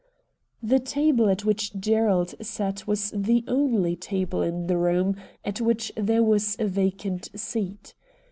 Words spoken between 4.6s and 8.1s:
the room at which there was a vacant seat.